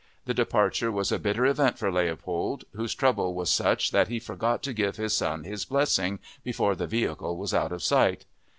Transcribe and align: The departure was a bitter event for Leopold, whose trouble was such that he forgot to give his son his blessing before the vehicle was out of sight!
The 0.25 0.33
departure 0.33 0.91
was 0.91 1.11
a 1.11 1.19
bitter 1.19 1.45
event 1.45 1.77
for 1.77 1.91
Leopold, 1.91 2.63
whose 2.71 2.95
trouble 2.95 3.35
was 3.35 3.51
such 3.51 3.91
that 3.91 4.07
he 4.07 4.17
forgot 4.19 4.63
to 4.63 4.73
give 4.73 4.95
his 4.95 5.15
son 5.15 5.43
his 5.43 5.63
blessing 5.63 6.17
before 6.43 6.73
the 6.73 6.87
vehicle 6.87 7.37
was 7.37 7.53
out 7.53 7.71
of 7.71 7.83
sight! 7.83 8.25